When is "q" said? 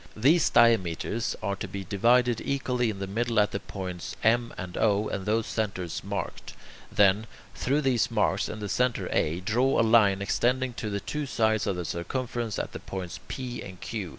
13.79-14.09